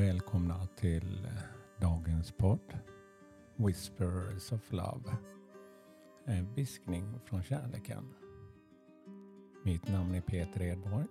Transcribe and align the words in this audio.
välkomna 0.00 0.66
till 0.66 1.24
eh, 1.24 1.32
dagens 1.80 2.32
podd 2.32 2.78
Whispers 3.56 4.52
of 4.52 4.72
Love. 4.72 5.16
En 6.24 6.54
viskning 6.54 7.20
från 7.24 7.42
kärleken. 7.42 8.14
Mitt 9.64 9.88
namn 9.88 10.14
är 10.14 10.20
Peter 10.20 10.62
Edborg. 10.62 11.06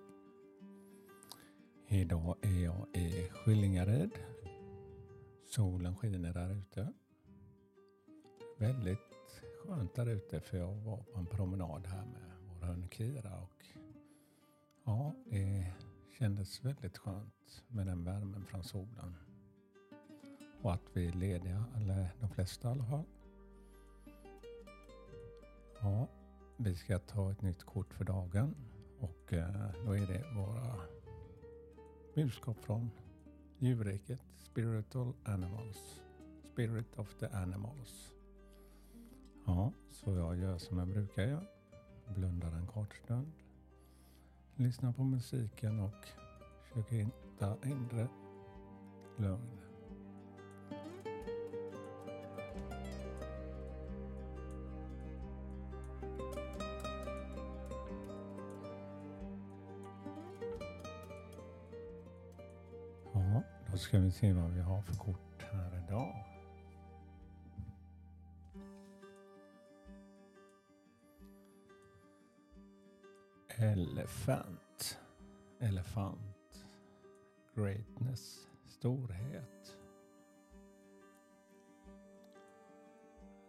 Idag 1.88 2.38
är 2.42 2.64
jag 2.64 2.88
i 2.94 3.30
Skillingaryd. 3.32 4.12
Solen 5.46 5.96
skiner 5.96 6.34
där 6.34 6.52
ute. 6.52 6.94
Väldigt 8.58 9.42
skönt 9.64 9.96
där 9.96 10.10
ute 10.10 10.40
för 10.40 10.58
jag 10.58 10.76
var 10.76 11.04
på 11.04 11.20
en 11.20 11.26
promenad 11.26 11.88
här 11.88 12.06
med 12.06 12.32
vår 12.48 12.68
hund 12.68 12.94
Kira 12.94 13.40
och 13.42 13.66
ja, 14.86 15.14
det 15.26 15.74
kändes 16.20 16.66
väldigt 16.66 16.98
skönt 16.98 17.64
med 17.68 17.88
den 17.88 18.04
värmen 18.04 18.46
från 18.46 18.64
solen. 18.64 19.16
Och 20.62 20.74
att 20.74 20.84
vi 20.94 21.08
är 21.08 21.12
lediga, 21.12 21.66
eller 21.76 22.10
de 22.20 22.30
flesta 22.30 22.68
i 22.68 22.72
alla 22.72 22.86
fall. 22.86 23.06
Ja, 25.82 26.08
vi 26.58 26.76
ska 26.76 27.00
ta 27.00 27.32
ett 27.32 27.42
nytt 27.42 27.64
kort 27.64 27.94
för 27.94 28.06
dagen 28.06 28.56
och 29.00 29.34
eh, 29.34 29.72
då 29.86 29.92
är 29.92 30.08
det 30.08 30.26
våra 30.36 30.76
budskap 32.16 32.58
från 32.60 32.90
djurriket, 33.58 34.22
Spiritual 34.38 35.14
Animals, 35.24 36.02
Spirit 36.44 37.00
of 37.00 37.16
the 37.20 37.28
Animals. 37.28 38.14
Ja, 39.46 39.74
så 39.90 40.16
jag 40.16 40.38
gör 40.38 40.58
som 40.58 40.78
jag 40.78 40.88
brukar 40.88 41.28
göra. 41.28 41.46
Blundar 42.08 42.52
en 42.52 42.68
kort 42.68 42.96
stund. 42.96 43.32
Lyssna 44.60 44.94
på 44.94 45.04
musiken 45.04 45.80
och 45.80 46.08
försök 46.64 46.92
hitta 46.92 47.58
inre 47.64 48.08
lugn. 49.18 49.60
Ja, 63.14 63.44
då 63.72 63.78
ska 63.78 64.00
vi 64.00 64.12
se 64.12 64.34
vad 64.34 64.52
vi 64.52 64.62
har 64.62 64.82
för 64.82 64.96
kort 64.96 65.46
här 65.52 65.84
idag. 65.88 66.29
Elefant. 73.62 74.98
Elefant. 75.60 76.64
Greatness. 77.56 78.48
Storhet. 78.68 79.76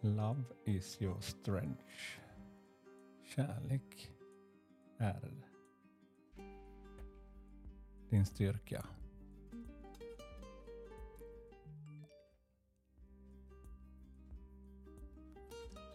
Love 0.02 0.44
is 0.64 1.00
your 1.00 1.20
strength. 1.20 1.84
Kärlek 3.22 4.12
är 4.98 5.30
din 8.08 8.26
styrka. 8.26 8.86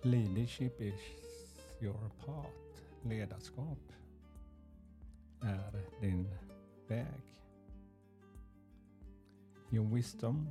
Leadership 0.03 0.81
is 0.81 0.99
your 1.81 2.09
path. 2.25 2.65
Ledarskap 3.01 3.77
är 5.45 5.85
din 6.01 6.29
väg. 6.87 7.21
Your 9.69 9.95
wisdom 9.95 10.47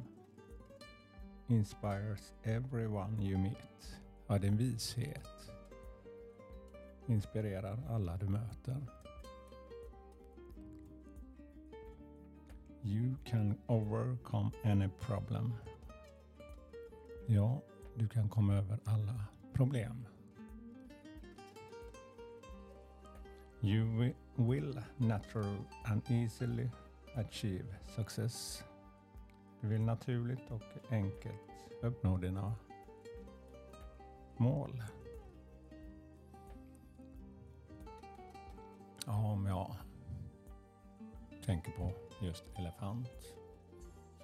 inspires 1.46 2.32
everyone 2.42 3.22
you 3.22 3.38
meet. 3.38 4.00
Ja, 4.26 4.38
din 4.38 4.56
vishet 4.56 5.28
inspirerar 7.06 7.78
alla 7.88 8.16
du 8.16 8.28
möter. 8.28 8.86
You 12.82 13.14
can 13.24 13.58
overcome 13.66 14.50
any 14.64 14.88
problem. 14.88 15.54
Ja, 17.26 17.60
du 17.94 18.08
kan 18.08 18.28
komma 18.28 18.54
över 18.54 18.78
alla 18.84 19.24
problem. 19.52 20.06
You 23.64 24.12
will 24.36 24.78
natural 24.98 25.56
and 25.84 26.02
easily 26.10 26.70
achieve 27.14 27.64
success. 27.96 28.64
Du 29.60 29.68
vill 29.68 29.80
naturligt 29.80 30.50
och 30.50 30.92
enkelt 30.92 31.40
uppnå 31.82 32.16
dina 32.16 32.54
mål. 34.36 34.82
Ja, 39.06 39.32
om 39.32 39.46
jag 39.46 39.76
tänker 41.44 41.72
på 41.72 41.92
just 42.20 42.44
elefant 42.58 43.34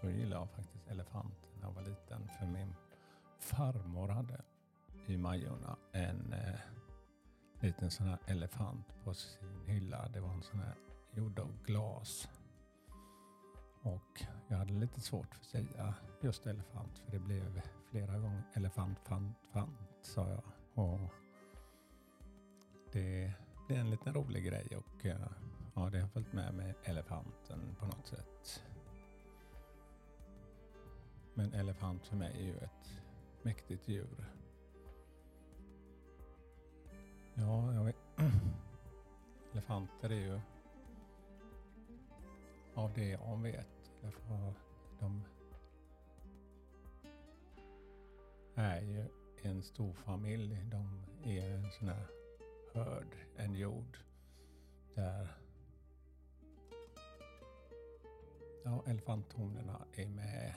så 0.01 0.11
gillar 0.11 0.37
jag 0.37 0.51
faktiskt 0.51 0.89
elefant 0.89 1.49
när 1.55 1.69
jag 1.69 1.75
var 1.75 1.83
liten. 1.83 2.29
För 2.39 2.47
min 2.47 2.75
farmor 3.39 4.09
hade 4.09 4.41
i 5.07 5.17
Majorna 5.17 5.77
en 5.93 6.33
eh, 6.33 6.61
liten 7.61 7.91
sån 7.91 8.07
här 8.07 8.19
elefant 8.27 8.87
på 9.05 9.15
sin 9.15 9.61
hylla. 9.67 10.09
Det 10.09 10.21
var 10.21 10.33
en 10.33 10.43
sån 10.43 10.61
här 10.61 10.75
gjord 11.15 11.39
av 11.39 11.65
glas. 11.65 12.29
Och 13.83 14.25
jag 14.49 14.57
hade 14.57 14.73
lite 14.73 15.01
svårt 15.01 15.35
för 15.35 15.41
att 15.41 15.47
säga 15.47 15.95
just 16.21 16.47
elefant 16.47 16.99
för 16.99 17.13
det 17.13 17.19
blev 17.19 17.63
flera 17.91 18.19
gånger 18.19 18.43
elefant, 18.55 18.99
fant, 18.99 19.37
fant 19.53 19.79
sa 20.03 20.29
jag. 20.29 20.43
Och 20.75 21.01
det 22.93 23.33
blev 23.67 23.79
en 23.79 23.91
liten 23.91 24.15
rolig 24.15 24.45
grej 24.45 24.77
och 24.77 25.07
eh, 25.07 25.17
ja, 25.75 25.91
det 25.91 26.01
har 26.01 26.09
följt 26.09 26.33
med 26.33 26.55
mig, 26.55 26.75
elefanten 26.85 27.77
på 27.79 27.87
något 27.87 28.07
sätt. 28.07 28.65
Men 31.35 31.55
elefant 31.55 32.07
för 32.07 32.17
mig 32.17 32.33
är 32.39 32.45
ju 32.45 32.57
ett 32.57 33.03
mäktigt 33.43 33.89
djur. 33.89 34.27
Ja, 37.35 37.75
jag 37.75 37.85
vet. 37.85 37.97
Elefanter 39.53 40.11
är 40.11 40.21
ju 40.21 40.41
av 42.75 42.93
det 42.93 43.09
jag 43.09 43.43
vet. 43.43 43.93
Därför 44.03 44.55
de 44.99 45.25
är 48.55 48.81
ju 48.81 49.09
en 49.43 49.63
stor 49.63 49.93
familj. 49.93 50.65
De 50.71 51.05
är 51.25 51.51
en 51.51 51.71
sån 51.71 51.89
här 51.89 52.07
hörd, 52.73 53.17
en 53.37 53.55
jord 53.55 53.99
där 54.95 55.29
ja, 58.65 58.83
elefanthonorna 58.87 59.87
är 59.93 60.09
med 60.09 60.55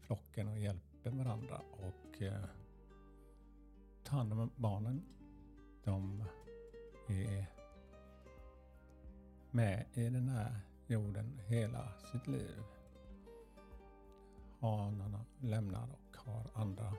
flocken 0.00 0.48
och 0.48 0.58
hjälper 0.58 1.10
varandra 1.10 1.62
och 1.70 2.22
eh, 2.22 2.44
tar 4.04 4.16
hand 4.16 4.32
om 4.32 4.50
barnen 4.56 5.02
de 5.86 6.24
är 7.06 7.46
med 9.50 9.86
i 9.94 10.04
den 10.04 10.28
här 10.28 10.60
jorden 10.86 11.40
hela 11.46 11.92
sitt 12.12 12.26
liv. 12.26 12.62
Hanarna 14.60 15.24
lämnar 15.40 15.88
och 15.92 16.16
har 16.16 16.50
andra 16.54 16.92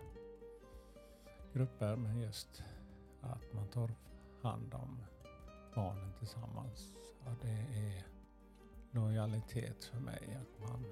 grupper 1.53 1.95
men 1.95 2.19
just 2.19 2.63
att 3.21 3.53
man 3.53 3.67
tar 3.67 3.91
hand 4.41 4.73
om 4.73 5.03
barnen 5.75 6.13
tillsammans. 6.19 6.93
Ja, 7.25 7.35
det 7.41 7.79
är 7.79 8.05
lojalitet 8.91 9.83
för 9.83 9.99
mig 9.99 10.39
att 10.41 10.69
man 10.69 10.85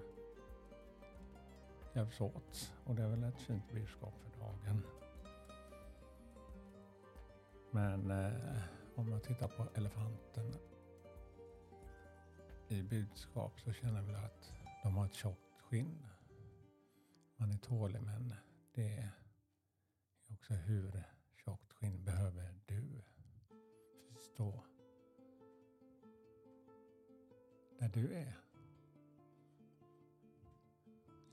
hjälps 1.93 2.21
åt 2.21 2.73
och 2.85 2.95
det 2.95 3.03
är 3.03 3.07
väl 3.07 3.23
ett 3.23 3.41
fint 3.41 3.71
budskap 3.71 4.13
för 4.19 4.39
dagen. 4.39 4.83
Men 7.75 8.11
eh, 8.11 8.61
om 8.95 9.09
man 9.09 9.21
tittar 9.21 9.47
på 9.47 9.67
elefanten 9.75 10.55
i 12.67 12.81
budskap 12.83 13.59
så 13.59 13.73
känner 13.73 14.01
vi 14.01 14.13
att 14.13 14.53
de 14.83 14.95
har 14.97 15.05
ett 15.05 15.13
tjockt 15.13 15.61
skinn. 15.61 16.07
Man 17.37 17.51
är 17.51 17.57
tålig 17.57 18.01
men 18.01 18.33
det 18.73 18.97
är 18.97 19.11
också 20.29 20.53
hur 20.53 21.03
tjockt 21.45 21.71
skinn 21.71 22.03
behöver 22.03 22.59
du 22.65 23.01
förstå 24.13 24.63
där 27.79 27.89
du 27.89 28.13
är. 28.13 28.37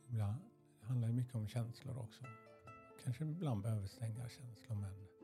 Ibland 0.08 0.40
handlar 0.80 1.08
det 1.08 1.14
mycket 1.14 1.34
om 1.34 1.48
känslor 1.48 1.98
också. 1.98 2.24
Kanske 3.04 3.24
ibland 3.24 3.62
behöver 3.62 3.86
stänga 3.86 4.28
känslor 4.28 4.76
men 4.76 5.21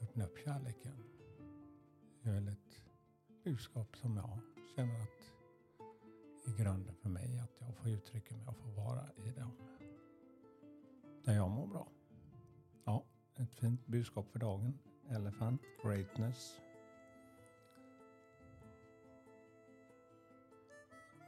öppna 0.00 0.24
upp 0.24 0.38
kärleken. 0.38 1.04
Det 2.22 2.28
är 2.28 2.34
väl 2.34 2.48
ett 2.48 2.80
budskap 3.44 3.96
som 3.96 4.16
jag 4.16 4.38
känner 4.76 5.02
att 5.02 5.32
i 6.44 6.62
grunden 6.62 6.94
för 6.94 7.08
mig 7.08 7.38
att 7.38 7.60
jag 7.60 7.76
får 7.76 7.88
uttrycka 7.88 8.36
mig 8.36 8.46
och 8.46 8.56
få 8.56 8.68
vara 8.68 9.06
i 9.16 9.30
dem. 9.30 9.52
Där 11.24 11.34
jag 11.34 11.50
mår 11.50 11.66
bra. 11.66 11.88
Ja, 12.84 13.04
ett 13.36 13.54
fint 13.54 13.86
budskap 13.86 14.30
för 14.32 14.38
dagen. 14.38 14.78
Elephant, 15.08 15.62
greatness. 15.82 16.60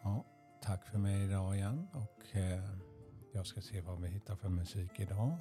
Ja, 0.03 0.25
tack 0.63 0.87
för 0.87 0.99
mig 0.99 1.25
idag 1.25 1.57
igen 1.57 1.89
och 1.93 2.37
eh, 2.37 2.65
jag 3.33 3.47
ska 3.47 3.61
se 3.61 3.81
vad 3.81 4.01
vi 4.01 4.09
hittar 4.09 4.37
för 4.37 4.49
musik 4.49 5.01
idag. 5.01 5.39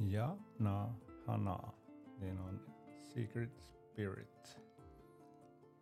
Ja, 0.00 0.38
na, 0.56 0.94
hana, 1.26 1.72
Det 2.20 2.28
är 2.28 2.34
någon 2.34 2.60
Secret 3.14 3.50
Spirit. 3.60 4.58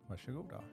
Varsågoda. 0.07 0.63